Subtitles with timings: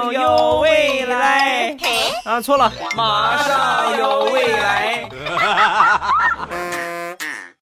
[0.00, 1.76] 上有未来
[2.24, 5.06] 啊，错了，马上有未来。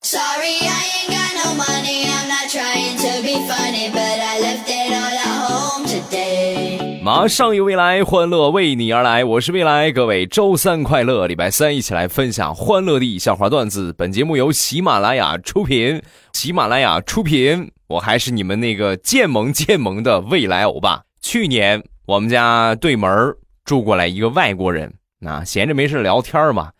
[0.00, 2.06] Sorry, I ain't got no money.
[2.06, 7.02] I'm not trying to be funny, but I left it all at home today.
[7.02, 9.24] 马上有未来，欢乐为你而来。
[9.24, 13.92] 我是未来，各位周三快乐，礼拜三一起来分享欢乐的笑话段子。
[13.98, 16.00] 本节目由喜马拉雅出品，
[16.32, 17.72] 喜马拉雅出品。
[17.88, 21.02] 我还是你们那个渐萌渐萌的未来欧巴。
[21.20, 23.36] 去年我们家对门
[23.66, 26.72] 住过来一个外国人，那闲着没事聊天嘛，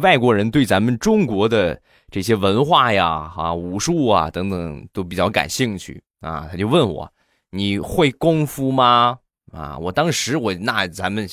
[0.00, 1.80] 外国人对咱们中国的。
[2.10, 6.46] 这些文化呀，啊，武术啊，等等，都比较感兴趣啊。
[6.50, 7.10] 他就问我
[7.50, 9.18] ：“你会功夫吗？”
[9.54, 11.26] 啊，我当时我那咱们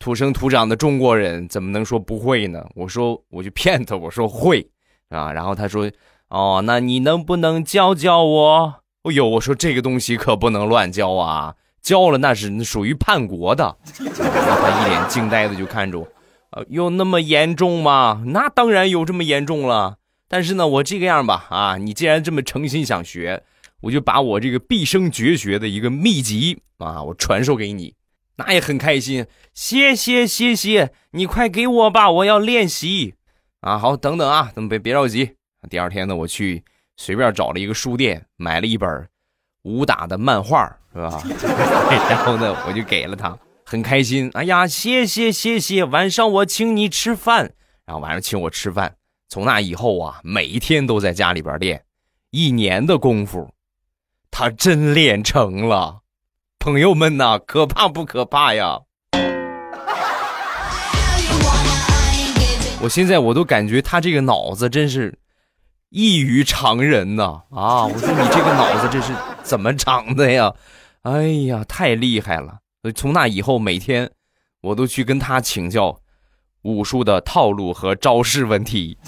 [0.00, 2.66] 土生土长的中国人怎么能说不会呢？
[2.74, 4.66] 我说我就骗他，我说会
[5.10, 5.30] 啊。
[5.30, 5.88] 然后他说
[6.30, 11.54] ：“哦，那你能不能教教我？”哎呦，我说这个东西可不能乱教啊，
[11.88, 13.74] 教了那是属于叛国的。
[13.96, 16.06] 他一脸惊呆的就看着我，
[16.50, 18.22] 呃，有那么严重吗？
[18.26, 19.96] 那当然有这么严重了。
[20.28, 23.42] 但是呢，我这个样吧，啊，你既然这么诚心想学，
[23.80, 27.94] 我就把我这个毕生绝学的一个秘籍啊，我传授给你，
[28.36, 29.24] 那也很开心。
[29.54, 33.14] 谢谢谢谢，你快给我吧，我要练习。
[33.60, 35.30] 啊，好，等等啊，等别别着急。
[35.70, 36.62] 第二天呢，我去
[36.98, 39.08] 随便找了一个书店，买了一本
[39.68, 41.22] 武打的漫画，是吧？
[42.08, 44.30] 然后呢，我就给了他，很开心。
[44.32, 47.52] 哎呀，谢谢谢谢，晚上我请你吃饭，
[47.84, 48.94] 然后晚上请我吃饭。
[49.28, 51.84] 从那以后啊，每一天都在家里边练，
[52.30, 53.50] 一年的功夫，
[54.30, 55.98] 他真练成了。
[56.58, 58.80] 朋友们呐，可怕不可怕呀？
[62.80, 65.18] 我现在我都感觉他这个脑子真是
[65.90, 67.42] 异于常人呐！
[67.50, 69.12] 啊，我说你这个脑子真是
[69.48, 70.54] 怎么长的呀？
[71.04, 72.58] 哎呀，太厉害了！
[72.94, 74.10] 从那以后，每天
[74.60, 75.98] 我都去跟他请教。
[76.62, 78.98] 武术的套路和招式问题。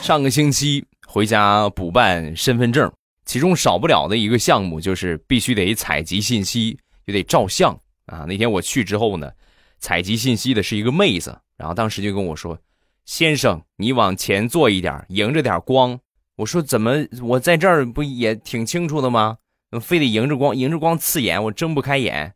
[0.00, 2.90] 上个星期回家补办身份证，
[3.26, 8.24] 其中少不了的一个项目就是必须得采集信息，又得照相啊。
[8.26, 9.30] 那天我去之后呢，
[9.78, 12.58] 采集信息的是一个妹子，然后当时就跟我说
[13.04, 16.00] ：“先生，你往前坐一点，迎着点光。”
[16.36, 17.06] 我说：“怎么？
[17.20, 19.36] 我在这儿不也挺清楚的吗？”
[19.78, 22.32] 非得迎着光，迎着光刺眼，我睁不开眼。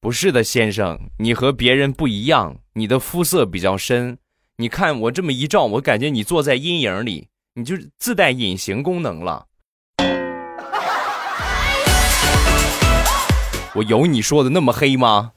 [0.00, 4.18] 不是的，先生，你和别人不一样，你的肤色比较深。
[4.56, 9.46] 你看我这么一照，我感觉你坐在阴影里，你就自带隐形功能了。
[13.74, 15.30] 我有你说的那么黑吗？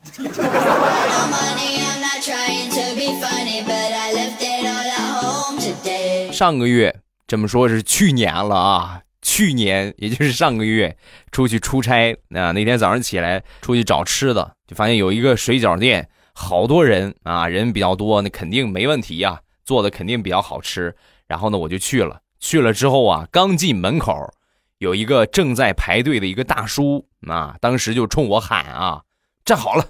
[6.39, 9.01] 上个月，这么说是去年了啊。
[9.21, 10.95] 去年，也就是上个月，
[11.33, 20.95] 出去出差啊，那天早上起来出去找吃的，就发现有一个水饺店，好多人啊，人比较多，那肯定没问题呀，做的肯定比较好吃。
[21.27, 24.33] 然后呢，我就去了，去了之后啊，刚进门口，
[24.77, 29.01] 有一个正在排队的一个大叔啊，当时就冲我喊啊
[29.43, 29.89] ：“站好了，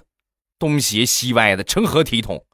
[0.58, 2.44] 东斜西歪的，成何体统？”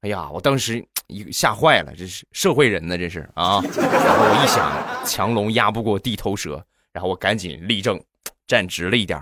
[0.00, 0.86] 哎呀，我当时。
[1.08, 3.60] 一吓坏了，这是社会人呢，这是啊！
[3.76, 8.02] 然后我一想，强龙压不过地头蛇，然后我赶紧立正，
[8.46, 9.18] 站直了一点，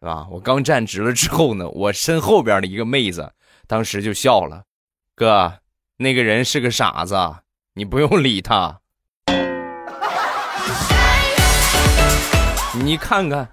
[0.00, 0.26] 是吧？
[0.30, 3.32] 我刚站直了之后呢，我身后边的一个妹子
[3.66, 4.64] 当时就笑了
[5.16, 5.60] ：“哥，
[5.96, 7.16] 那个人是个傻子，
[7.74, 8.80] 你不用理他。”
[12.84, 13.50] 你看看，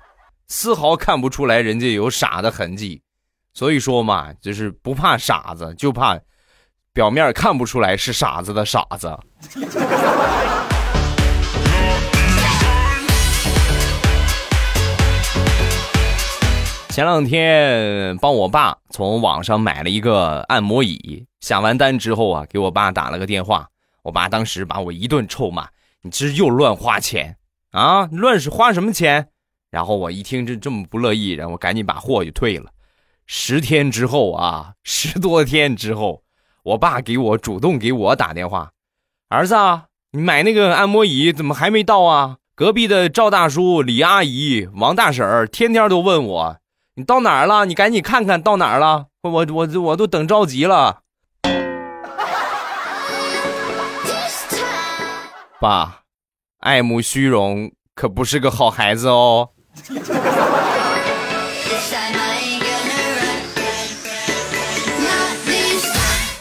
[0.47, 3.01] 丝毫看不出来人家有傻的痕迹，
[3.53, 6.19] 所以说嘛，就是不怕傻子，就怕。
[6.99, 9.17] 表面看不出来是傻子的傻子。
[16.89, 23.69] 前两天帮我爸从网上买了一个按摩椅，下完单之后啊，给我爸打了个电话。
[24.03, 25.69] 我爸当时把我一顿臭骂
[26.03, 27.37] ：“你这又乱花钱
[27.71, 28.07] 啊？
[28.11, 29.29] 乱是花什么钱？”
[29.71, 32.69] 然后我一听这这么不乐意，然后我赶紧把货就退了。
[33.25, 36.23] 十天之后啊，十多天之后。
[36.69, 38.69] 我爸给我主动给我打电话，
[39.29, 39.55] 儿子，
[40.11, 42.37] 你买那个按摩椅怎么还没到啊？
[42.55, 46.57] 隔壁的赵大叔、李阿姨、王大婶儿天天都问我，
[46.95, 47.65] 你到哪儿了？
[47.65, 50.99] 你赶紧看看到哪儿了，我我我都等着急了。
[55.59, 56.01] 爸，
[56.59, 59.49] 爱慕虚荣可不是个好孩子哦。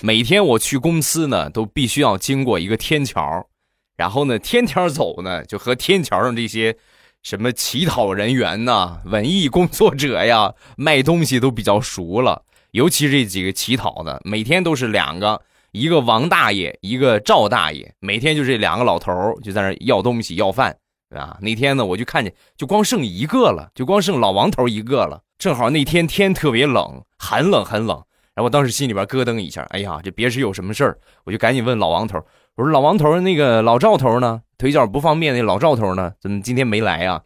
[0.08, 3.46] 每天我去公司呢，都必须要经过一个天桥，
[3.94, 6.74] 然后呢，天天走呢，就和天桥上这些
[7.22, 12.42] 什么乞讨人员呐、文艺工作者呀、卖东西都比较熟了。
[12.70, 20.74] 尤其这几个乞讨的，每天都是两个，一个王大爷，一个赵大爷，每天就这两个老头就在那要东西要饭，
[21.14, 21.36] 啊。
[21.42, 25.20] 那天呢，我就看见就光剩一个了，就光剩老王头一个了。
[25.36, 28.02] 正好那天天特别冷，很冷很冷。
[28.38, 32.24] 然后我当时心里边咯噔一下，哎呀，这别是有什么事儿，我就赶紧问老王头。
[32.54, 34.40] 我说老王头，那个老赵头呢？
[34.56, 36.12] 腿脚不方便，那老赵头呢？
[36.20, 37.20] 怎么今天没来啊？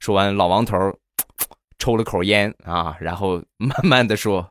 [0.00, 0.76] 说完，老王头
[1.78, 4.50] 抽了口烟啊，然后慢慢的说：“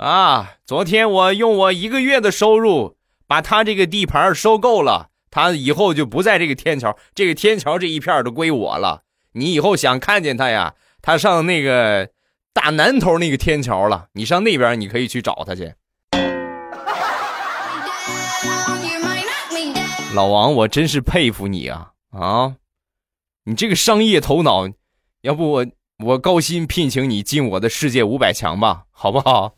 [0.00, 9.02] 啊，昨天我用我一个月的收入把他这个地盘收购了，他以后就不在这个天桥，这个天桥这一片都归我了。
[9.32, 10.72] 你以后想看见他呀，
[11.02, 12.08] 他上那个
[12.52, 15.74] 大南头那个天桥了，你上那边你可以去找他去。”
[20.14, 22.56] 老王，我真是佩服你啊啊！
[23.44, 24.68] 你这个商业头脑，
[25.22, 25.66] 要不我
[26.04, 29.54] 我高薪聘请你进我的世界五百强吧，好不好？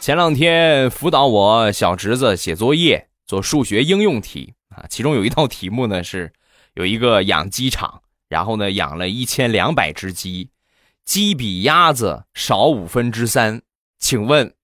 [0.00, 6.32] 前两天辅导我小侄子写作业，做数学应用题啊，其中有一道题目呢是，
[6.74, 10.50] 有一个养鸡场，然后呢养了一千两百只鸡。
[11.04, 13.62] 鸡比鸭子少五分之三，
[13.98, 14.54] 请问，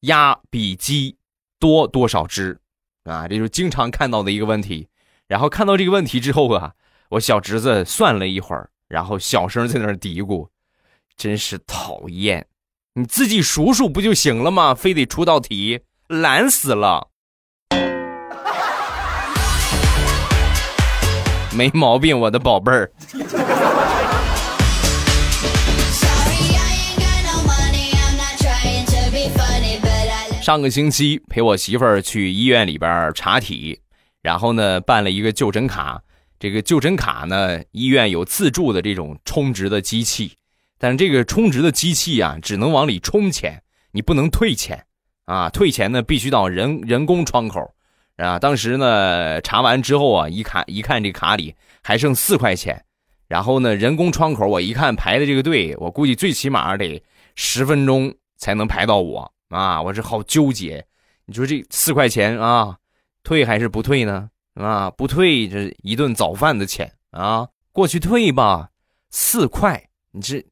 [0.00, 1.16] 鸭比鸡
[1.58, 2.60] 多多少只？
[3.04, 4.88] 啊，这就是经常看到的一个问题。
[5.26, 6.74] 然后看到这个问题之后啊，
[7.10, 10.48] 我小侄子算了一会儿，然后小声在那儿嘀咕
[11.16, 12.46] ：“真是讨厌，
[12.94, 14.74] 你自己数数不就行了吗？
[14.74, 17.08] 非得出道题，懒死了。”
[21.56, 22.90] 没毛病，我的宝贝儿。
[30.42, 33.80] 上个星期陪我媳妇儿去医院里边查体，
[34.20, 36.00] 然后呢办了一个就诊卡。
[36.38, 40.32] 这个就诊卡呢，医院有自助的这种充值的机器，
[40.78, 43.62] 但是这个充值的机器啊，只能往里充钱，
[43.92, 44.84] 你不能退钱
[45.24, 45.48] 啊。
[45.48, 47.72] 退钱呢，必须到人人工窗口
[48.16, 48.38] 啊。
[48.38, 52.84] 当时呢查完之后啊，一看一看这卡里还剩四块钱，
[53.28, 57.02] 然后呢人工窗口我一看排的这个队，我估计最起码得
[57.34, 59.32] 十分钟才能排到我。
[59.48, 60.84] 啊，我这好纠结，
[61.24, 62.76] 你说这四块钱啊，
[63.22, 64.28] 退还是不退呢？
[64.54, 68.70] 啊，不退这一顿早饭的钱啊，过去退吧，
[69.10, 70.44] 四块，你这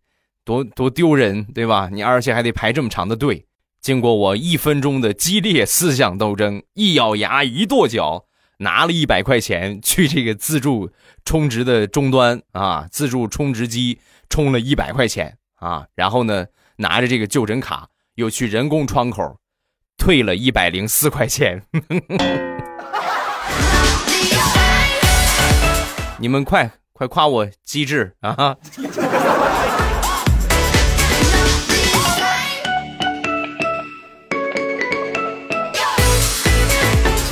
[0.45, 1.89] 多多丢人，对吧？
[1.91, 3.45] 你而且还得排这么长的队。
[3.85, 8.25] 经过我一分钟的激烈思想斗争，一咬牙，一跺脚，
[8.61, 10.91] 拿了一百块钱去这个自助
[11.23, 13.99] 充值的终端啊，自助充值机
[14.31, 16.47] 充了一百块钱啊，然后呢，
[16.77, 17.91] 拿着这个就诊卡。
[18.15, 19.37] 又去人工窗口
[19.99, 21.63] 退了一百零四块钱，
[26.19, 28.57] 你们快快夸我机智啊！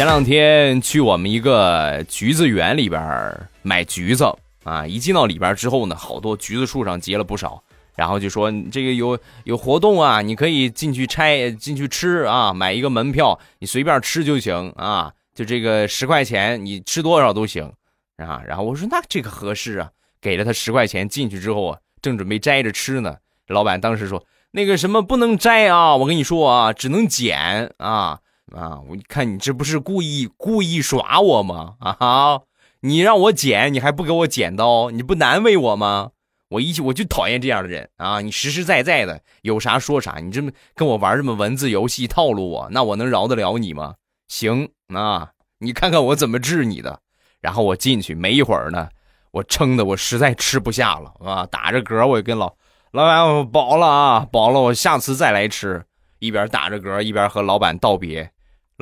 [0.03, 4.25] 前两天去我们一个橘子园里边买橘子
[4.65, 7.63] 啊，一进到里边之后呢，好多橘子树上结了不少。
[7.95, 17.73] 然后就说这个有有活动啊，你可以进去拆进去吃啊，买一个门票，你随便吃就行啊，就这个十块钱，你吃多少都行
[18.17, 18.43] 啊。
[18.45, 19.89] 然后我说那这个合适啊，
[20.21, 28.19] 给了他十块钱进去之后啊，正准备摘着吃呢，老板当时说那个什么不能摘啊，我跟你说啊，只能捡啊
[28.55, 28.81] 啊！
[28.89, 31.75] 我看你这不是故意故意耍我吗？
[31.81, 32.43] 啊哈，
[32.81, 36.11] 你让我捡，你还不给我剪刀，你不难为我吗？
[36.49, 38.21] 我一我就讨厌这样的人啊！
[38.21, 43.95] 你实实在在的有啥说啥，你这么跟我玩这么文字游戏套路我，那我能饶得了你吗？
[44.29, 47.01] 行啊，你看看我怎么治你的。
[47.41, 48.89] 然后我进去没一会儿呢，
[49.31, 52.55] 我撑的我实在吃不下了啊，打着嗝，我跟老
[52.93, 55.85] 老板我饱了啊，饱了，我下次再来吃。
[56.19, 58.31] 一边打着嗝一边和老板道别。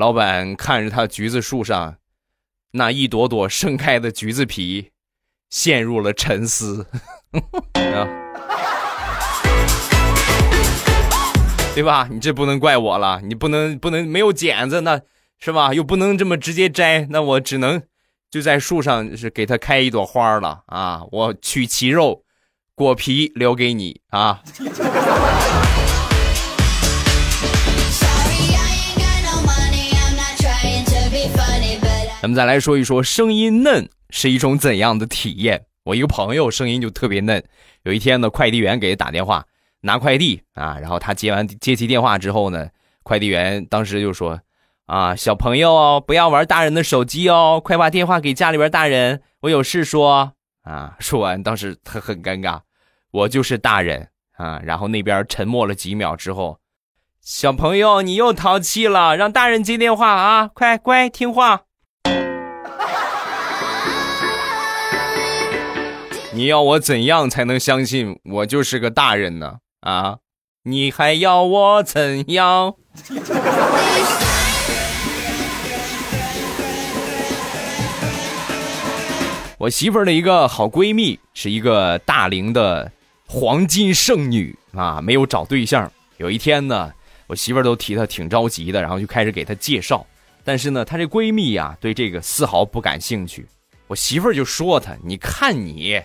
[0.01, 1.97] 老板看着他橘子树上
[2.71, 4.93] 那一朵朵盛开的橘子皮，
[5.51, 6.87] 陷入了沉思。
[7.77, 8.09] 啊，
[11.75, 12.09] 对吧？
[12.11, 14.99] 你这不能怪我了，你不能不能没有剪子，那
[15.39, 15.75] 是吧？
[15.75, 17.83] 又不能这么直接摘，那我只能
[18.31, 21.03] 就在树上是给他开一朵花了啊！
[21.13, 22.25] 我取其肉，
[22.75, 24.43] 果皮留给你啊！
[32.21, 35.65] 咱们再来说一说，声音嫩是一种怎样的体验？
[35.85, 37.43] 我一个朋友声音就特别嫩，
[37.85, 39.47] 有一天呢，快递员给他打电话，
[39.81, 42.69] 拿快递啊，然后他接完接起电话之后呢，
[43.05, 44.39] 快递员当时就说
[44.85, 52.61] ：“啊，小朋友，不要玩大人的手机哦，快把电话给家里边大人，我有事说。”啊，说完当时他很尴尬，
[53.13, 54.61] 我就是大人啊。
[54.63, 56.59] 然后那边沉默了几秒之后，
[57.23, 61.63] 小朋友你又淘气了，让大人接电话啊，快乖听话。
[66.41, 69.59] 你要我怎样才能相信我就是个大人呢？
[69.81, 70.21] 啊，
[70.63, 72.77] 你还要我怎样？
[79.59, 82.91] 我媳妇儿的一个好闺蜜是一个大龄的
[83.27, 85.93] 黄金剩女啊，没有找对象。
[86.17, 86.91] 有一天呢，
[87.27, 90.07] 我媳妇儿都提她挺着急的，然后就开始给她介绍。
[90.43, 93.47] 但是呢，她这闺蜜呀，对这个丝毫不感兴趣。
[93.89, 96.01] 我媳妇儿就说她：“你看你。”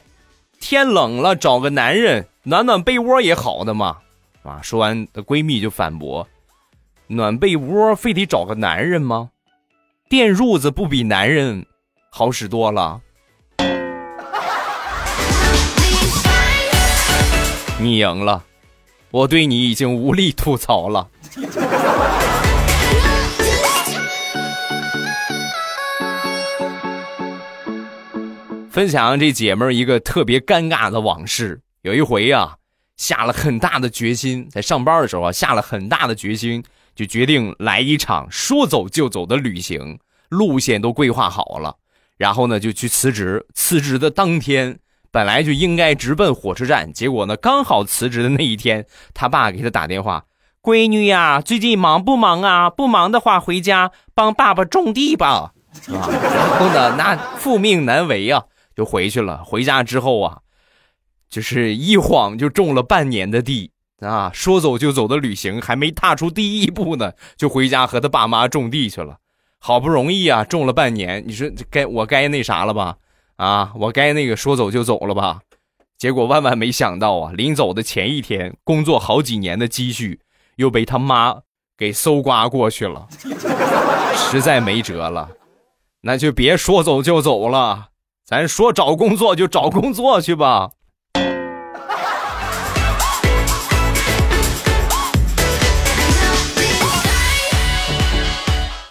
[0.60, 3.98] 天冷了，找个男人暖暖被窝也好的嘛，
[4.44, 4.60] 啊！
[4.62, 6.28] 说完，闺蜜就反驳
[7.08, 9.30] ：“暖被窝非得找个男人吗？
[10.10, 11.66] 电褥子不比男人
[12.10, 13.02] 好使多了？”
[17.80, 18.44] 你赢了，
[19.12, 21.08] 我对你已经无力吐槽了。
[28.76, 31.62] 分享这姐们一个特别尴尬的往事。
[31.84, 32.58] 有一回啊，
[32.98, 36.62] 下了很大的决心，在上班的时候啊，下了很大的决心，
[36.94, 41.74] 就决定来一场说走就走的旅行，路线都规划好了。
[42.18, 43.46] 然后呢，就去辞职。
[43.54, 44.78] 辞职的当天，
[45.10, 50.26] 本来就应该直奔火车站，结果呢，刚好辞职的那一天，他爸给他打电话
[50.62, 52.70] ：“闺女呀，最近忙不忙啊？
[52.70, 55.54] 不忙的话，回家帮爸爸种地吧。”
[55.88, 58.44] 啊，然后呢，那父命难违啊。
[58.76, 59.44] 就回去了。
[59.44, 60.40] 回家之后啊，
[61.30, 64.30] 就是一晃就种了半年的地啊。
[64.34, 69.18] 说走就走的旅行还没踏出第一步呢，就回家和他爸妈种地去了。
[69.60, 72.98] 好不容易啊，种了半年，你说该我该那啥了吧？
[73.38, 75.40] 啊，我该那个说走就走了吧？
[75.98, 80.20] 结果万万没想到啊，临走的前一天，工作好几年的积蓄
[80.58, 81.42] 又被他妈
[81.78, 83.08] 给搜刮过去了。
[84.16, 85.30] 实在没辙了，
[86.02, 87.90] 那就别说走就走了。
[88.26, 90.72] 咱说找工作就找工作去吧。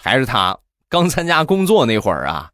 [0.01, 2.49] 还是他刚参加工作那会儿啊，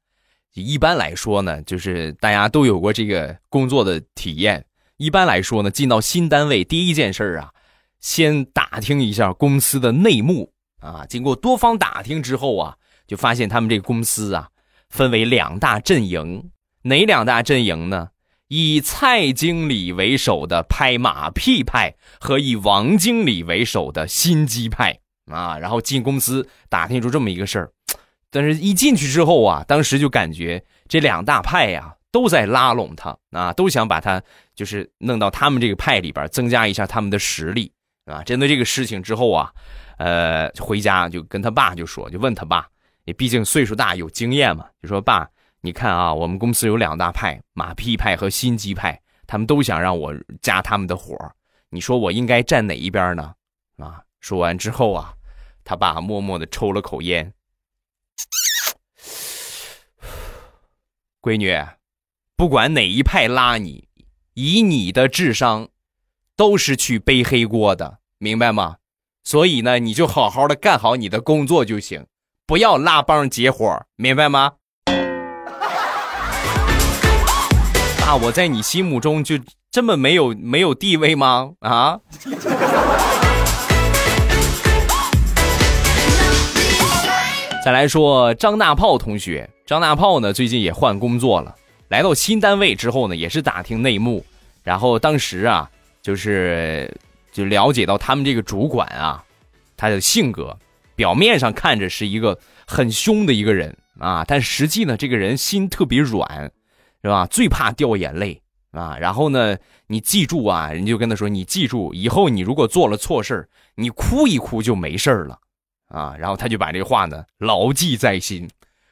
[0.56, 4.66] 一般来说呢，就是大家都有过这个工作的体验。
[4.98, 7.52] 一般来说呢，进到新单位第一件事儿啊，
[8.00, 11.06] 先打听一下公司的内幕啊。
[11.08, 14.50] 经过多方打听之后啊，就发现他们这个公司啊，
[14.90, 16.50] 分为两大阵营。
[16.84, 18.10] 哪两大阵营呢？
[18.54, 25.00] 以蔡经理为首的拍马屁派和以王经理为首的心机派
[25.32, 27.72] 啊，然后进公司打听出这么一个事儿，
[28.30, 34.22] 但是一进去之后啊，当时就感觉这两大派呀都在拉拢他啊，都想把他
[34.54, 37.72] 就是弄到他们这个派里边，增加一下他们的实力
[38.04, 38.22] 啊。
[38.22, 39.50] 针对这个事情之后啊，
[39.98, 42.68] 呃，回家就跟他爸就说，就问他爸，
[43.06, 45.30] 也毕竟岁数大有经验嘛，就说爸。
[45.63, 51.15] 你看啊，我们公司有两大派，马屁派和心机派，他们都想让我加他们的火
[51.70, 53.36] 你说我应该站哪一边呢？
[53.77, 54.01] 啊！
[54.20, 55.13] 说完之后啊，
[55.63, 57.34] 他爸默默的抽了口烟。
[61.22, 61.56] 闺女，
[62.36, 63.88] 不管哪一派拉你，
[64.34, 65.70] 以你的智商，
[66.36, 68.77] 都是去背黑锅的，明白吗？
[69.24, 72.08] 所以呢，你就好好的干好你的工作就行，
[72.48, 74.53] 不要拉帮结伙，明白吗？
[78.15, 79.36] 我在你心目中就
[79.72, 81.51] 这么没有没有地位吗？
[81.60, 82.00] 啊！
[87.63, 91.56] 再来说张大炮同学，张大炮呢最近也换工作了，
[91.88, 94.25] 来到新单位之后呢，也是打听内幕，
[94.63, 95.70] 然后当时啊，
[96.01, 96.94] 就是
[97.32, 99.24] 就了解到他们这个主管啊，
[99.77, 100.58] 他的性格
[100.96, 102.38] 表面上看着是一个
[102.68, 106.51] 很凶的一个人啊，但实际呢，这个人心特别软。
[107.03, 107.25] 是吧？
[107.27, 108.41] 最怕掉眼泪
[108.72, 108.98] 啊！
[108.98, 115.39] 然后呢，你记住啊，人就跟他说：“你记住，以后你如果做了错事你哭一哭就没事了
[115.88, 118.50] 啊！”然后他就把这话呢牢记在心。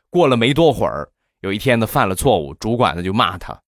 [0.09, 1.09] 过了没多会儿，
[1.41, 3.61] 有一天呢犯了错误，主管呢就骂他，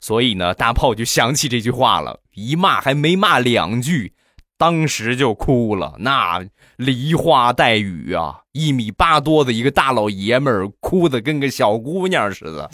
[0.00, 4.12] 所以呢大炮就想起这句话了，一骂还没骂两句，
[4.58, 6.44] 当时就哭了，那
[6.76, 8.40] 梨花带雨啊！
[8.52, 12.70] 一米八多的一个大老爷们儿，哭的跟个小姑娘似的。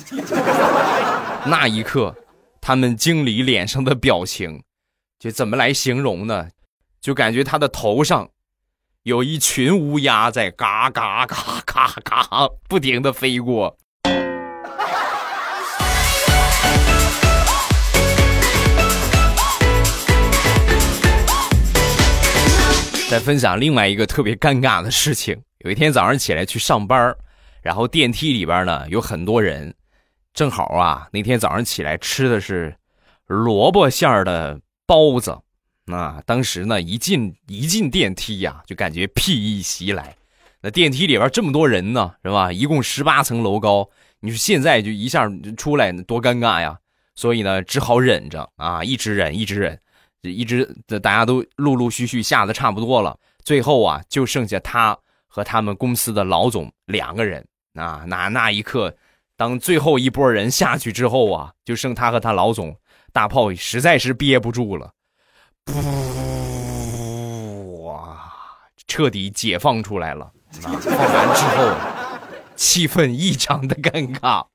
[1.47, 2.15] 那一刻，
[2.61, 4.63] 他们经理脸上的表情，
[5.19, 6.49] 就怎么来形容呢？
[7.01, 8.29] 就感觉他的头上
[9.05, 13.79] 有一群乌鸦在嘎嘎嘎嘎嘎不停的飞过。
[23.11, 25.37] 再分享另外一个特别尴尬的事情。
[25.65, 27.13] 有一天早上起来去上班，
[27.61, 29.75] 然后电梯里边呢有很多人，
[30.33, 32.73] 正好啊那天早上起来吃的是
[33.27, 35.37] 萝卜馅的包子，
[35.87, 40.15] 啊，当时呢一进一进电梯呀，就感觉屁意袭来。
[40.61, 42.53] 那电梯里边这么多人呢，是吧？
[42.53, 43.91] 一共十八层楼高，
[44.21, 46.79] 你说现在就一下出来多尴尬呀！
[47.17, 49.81] 所以呢，只好忍着啊，一直忍，一直忍。
[50.23, 58.05] 一直的大家都陆陆续续下的差不多了，最后啊就剩下他和他们公司的老总两个人啊。
[58.07, 58.95] 那那一刻，
[59.37, 62.77] 当最后一波人下去之后啊，就剩他和他老总，
[63.13, 64.93] 大炮实在是憋不住了，
[65.65, 65.81] 噗
[67.83, 68.31] 哇，
[68.87, 70.33] 彻底解放出来了。
[70.51, 71.73] 放完之后，
[72.57, 74.47] 气氛异常的尴尬，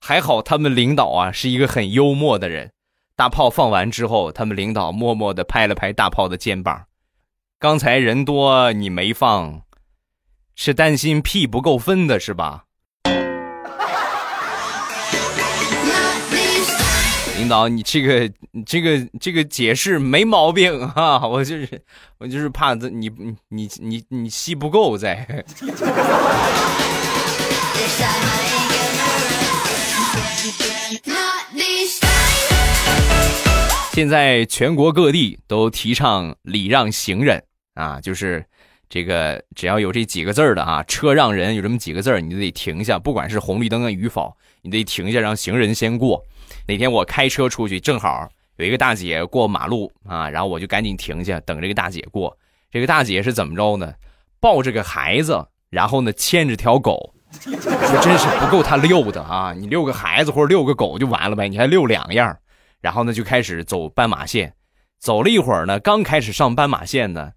[0.00, 2.72] 还好他们领导啊是一个很幽默的人。
[3.20, 6.84] 大炮放完之后，他们领导默默的拍了拍大炮的肩膀。
[7.58, 9.60] 刚才人多你没放，
[10.54, 12.64] 是担心屁不够分的是吧？
[17.36, 18.32] 领导，你这个
[18.64, 21.82] 这个这个解释没毛病啊， 我就是
[22.16, 25.44] 我就是怕你你你你你吸不够在。
[33.92, 37.42] 现在全国各地都提倡礼让行人
[37.74, 38.44] 啊，就是
[38.88, 44.32] 这个只要有这几个字儿的啊，车让人有这么几个字儿，你就得停下，不管是红绿灯啊与否，
[44.62, 46.24] 你得停下让行人先过。
[46.68, 48.28] 那天我开车出去，正好
[48.58, 52.38] 有一个大姐过马路啊，然后我就赶紧停下等这个大姐过。
[52.70, 53.92] 这个大姐是怎么着呢？
[54.38, 59.52] 抱着个孩子，然后呢牵着条狗，说真是不够她遛的啊！
[59.52, 62.38] 你遛个孩子或者遛个狗就完了呗，你还遛两样。
[62.80, 64.54] 然后呢，就开始走斑马线，
[64.98, 67.32] 走了一会儿呢，刚开始上斑马线呢，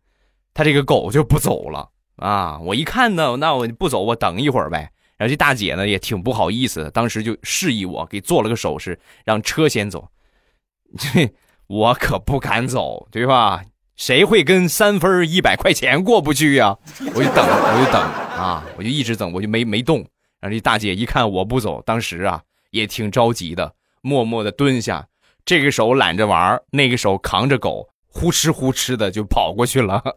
[0.53, 2.59] 他这个狗就不走了啊！
[2.59, 4.91] 我一看呢，那我不走，我等一会儿呗。
[5.17, 10.09] 然后这大姐呢也挺不好意思，当时就示意我给做了个手势，让车先走。
[10.97, 11.33] 这
[11.67, 13.63] 我可不敢走，对吧？
[13.95, 16.77] 谁会跟三分一百块钱过不去呀？
[17.13, 19.99] 我就等，我就等啊，我就一直等，我就没没动。
[20.39, 25.07] 然后这大姐一看我不走，当时啊也挺着急的，默默的蹲下。
[25.45, 30.01] 这个手揽着玩那个手扛着狗，呼哧呼哧的就跑过去了。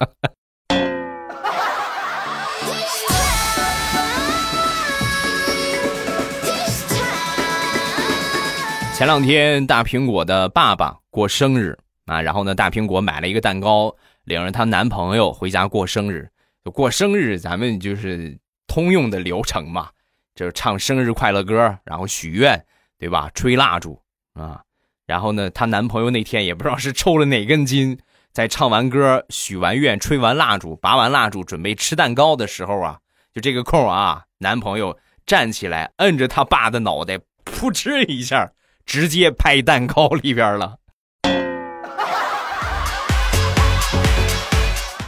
[8.94, 16.30] 前两天大苹果的爸爸过生日啊，然后呢，大苹果买了一个蛋糕，领着她男朋友回家过生日。
[16.72, 19.90] 过生日咱们就是通用的流程嘛，
[20.36, 22.64] 就是唱生日快乐歌，然后许愿，
[22.96, 23.28] 对吧？
[23.34, 24.00] 吹蜡烛
[24.34, 24.62] 啊。
[25.06, 27.98] 然后呢，她男朋友那天也不知道是抽了哪根筋，
[28.32, 32.98] 在唱完歌、许完愿、吹完蜡烛、拔完蜡烛，准备吃蛋糕的时候啊，
[33.32, 38.50] 就这个空啊，男朋友站起来，摁着他爸的脑袋，噗嗤一下，
[38.84, 40.76] 直接拍蛋糕里边了，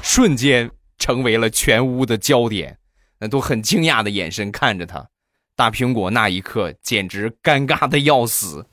[0.02, 2.78] 瞬间成为了全屋的焦点，
[3.18, 5.08] 那都很惊讶的眼神看着他。
[5.58, 8.64] 大苹果那一刻简直尴尬的要死，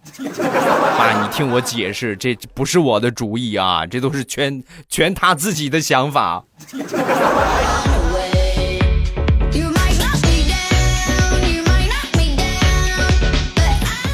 [0.95, 6.45] 爸， 你听我解释，这不是我的主意啊，这都是全全他自己的想法。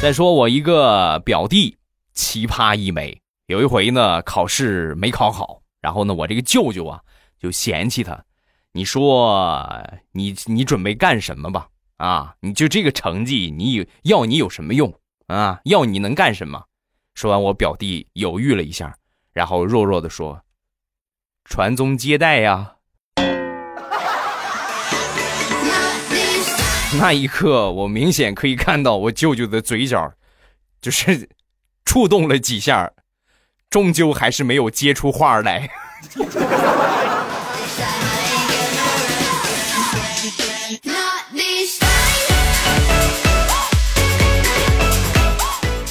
[0.00, 1.76] 再说我一个表弟，
[2.14, 3.20] 奇葩一枚。
[3.48, 6.98] 有一回呢，考试没考好，然后呢，我这个舅舅啊
[7.38, 8.18] 就嫌弃他，
[8.72, 9.62] 你说
[10.12, 11.66] 你你准备干什么吧？
[11.98, 12.34] 啊！
[12.40, 14.92] 你就这个成绩，你有要你有什么用
[15.26, 15.60] 啊？
[15.64, 16.64] 要你能干什么？
[17.14, 18.96] 说完，我表弟犹豫了一下，
[19.32, 20.42] 然后弱弱的说
[21.44, 22.76] ：“传宗接代呀。”
[26.98, 30.12] 那一刻，我明显可以看到我舅舅的嘴角，
[30.80, 31.28] 就是
[31.84, 32.92] 触动了几下，
[33.70, 35.70] 终究还是没有接出话来。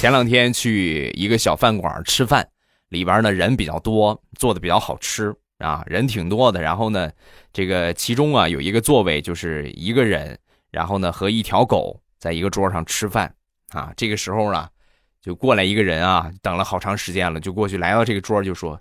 [0.02, 2.48] 前两天去一个小饭馆吃饭，
[2.88, 6.60] 里边呢人比较多，做的比较好吃啊，人挺多的。
[6.60, 7.08] 然后呢，
[7.52, 10.36] 这个其中啊有一个座位就是一个人，
[10.72, 13.32] 然后呢和一条狗在一个桌上吃饭
[13.68, 13.92] 啊。
[13.96, 14.68] 这个时候呢，
[15.20, 18.80] 就过来一个人啊，等了好长时间了，就过去来到这个桌就说：“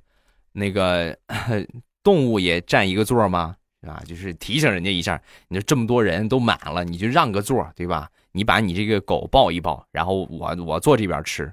[0.53, 1.15] 那个
[2.01, 3.57] 动物也占一个座吗？
[3.87, 8.09] 啊，就是提醒人家一下，你说这么多人都满了，你就让个座，对吧？
[8.31, 11.51] 你把你这个狗抱一抱，然后我我坐这边吃，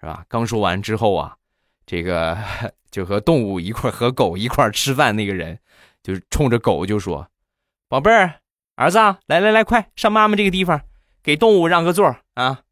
[0.00, 1.36] 是吧？”刚说完之后啊，
[1.86, 2.36] 这个
[2.90, 5.58] 就和动物一块和狗一块吃饭那个人，
[6.02, 7.28] 就冲着狗就说
[7.88, 8.40] ：“宝贝儿，
[8.74, 10.80] 儿子，来来来，快上妈妈这个地方，
[11.22, 12.62] 给动物让个座啊。”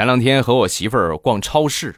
[0.00, 1.94] 前两天和我媳妇儿逛超市，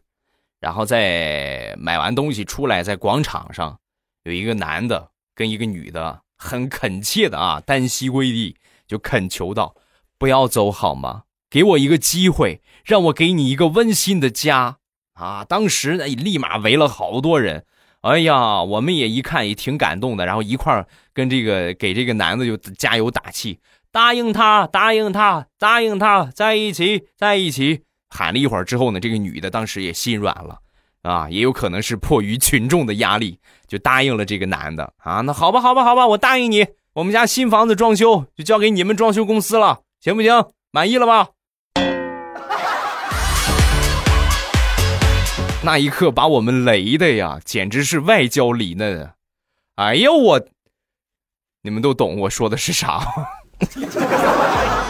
[0.58, 3.78] 然后在买完东西出来，在广场上
[4.24, 8.56] 有一个男的跟一个女的很恳切的啊，单膝跪地
[8.88, 9.76] 就恳求道
[10.18, 11.22] ：“不要走好吗？
[11.48, 14.78] 给我一个机会，让我给你一个温馨的家
[15.12, 17.64] 啊！”当时呢，立马围了好多人。
[18.00, 23.60] 哎呀，我们也一看也挺感动的，然后一块儿跟这个给这个男的就加油打气，
[23.92, 27.84] 答应他，答应他，答应他，在一起，在一起。
[28.14, 30.58] 喊了一会儿之后呢，这个女的当时也心软了，
[31.00, 35.22] 啊，也有可能是迫于群众的压力，就答应了这个男的啊。
[35.22, 40.44] 那好吧，好吧，好吧，我答应你，我们家新房子装修就交给你们装修公司了，行不行？
[40.70, 41.30] 满意了吧？
[45.64, 49.10] 那一刻把我们雷的呀，简直是外焦里嫩。
[49.76, 50.38] 哎呀，我，
[51.62, 53.00] 你们都懂我说的是啥。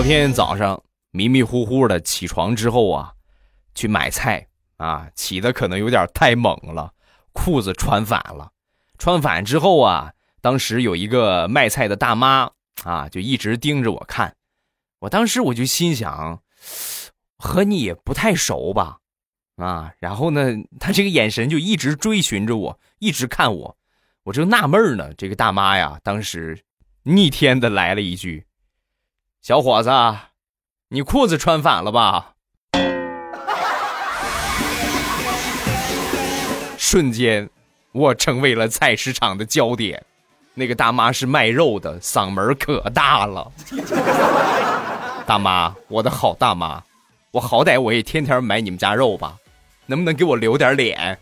[0.00, 3.12] 昨天早上迷迷糊糊的起床之后啊，
[3.74, 4.46] 去买菜
[4.78, 6.94] 啊，起的可能有点太猛了，
[7.34, 8.50] 裤子穿反了。
[8.96, 12.50] 穿反之后啊，当时有一个卖菜的大妈
[12.82, 14.34] 啊，就一直盯着我看。
[15.00, 16.42] 我当时我就心想，
[17.36, 19.00] 和你也不太熟吧？
[19.56, 23.76] 啊，然后呢，他这个眼神就一直追寻着我，一直看我。
[24.22, 26.64] 我正纳闷呢，这个大妈呀，当时
[27.02, 28.46] 逆天的来了一句。
[29.42, 29.90] 小伙子，
[30.90, 32.32] 你裤子穿反了吧？
[36.76, 37.48] 瞬间，
[37.92, 40.04] 我成为了菜市场的焦点。
[40.52, 43.50] 那个大妈是卖肉的，嗓门可大了。
[45.26, 46.82] 大妈，我的好大妈，
[47.30, 49.38] 我好歹我也天天买你们家肉吧，
[49.86, 51.18] 能不能给我留点脸？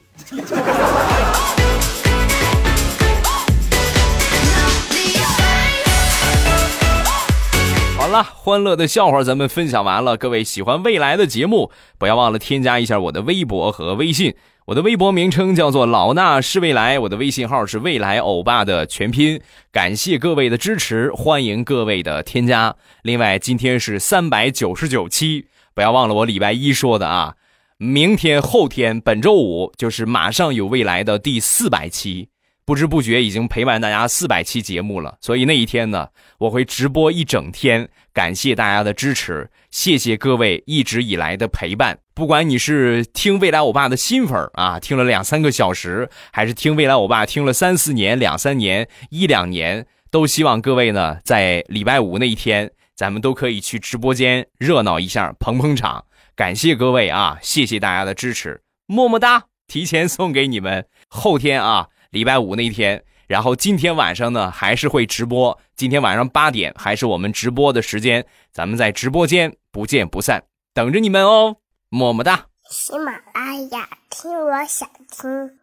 [8.09, 10.17] 好了，欢乐的笑话咱们分享完了。
[10.17, 14.35] 各位喜欢未来的节目，不要忘了添加一下我的微博和微信。
[14.65, 19.39] 我的微博名称叫做老衲是未来，我的微信号是未来欧巴的全拼。
[19.71, 22.75] 感谢各位的支持，欢迎各位的添加。
[23.03, 25.45] 另外，今天是三百九十九期，
[25.75, 27.35] 不要忘了我礼拜一说的啊。
[27.77, 32.31] 明天、后天、本周五就是马上有未来的第四百期。
[32.69, 42.01] 不知不觉已经陪伴大家四百期节目了，所以那一天呢，我会直播一整天，感谢大家的支持，谢谢各位一直以来的陪伴。
[42.13, 56.05] 不管你是听未来欧巴的新粉啊，听了两三个小时，还是听未来欧巴听了三四年、两三年、一两年，都希望各位呢，在礼拜五那一天，咱们都可以去直播间热闹一下，捧捧场。
[56.37, 59.45] 感谢各位啊，谢谢大家的支持，么么哒！
[59.67, 61.89] 提前送给你们，后天啊。
[62.11, 65.59] 礼拜五那一天，然后今天晚上呢还是会直播。
[65.77, 70.43] 今天晚上八点还是我们直播的时间，咱们在直播间不见不散，
[70.73, 71.57] 等着你们哦，
[71.91, 72.47] 么么哒。
[72.71, 75.59] 喜马拉雅听，我想听。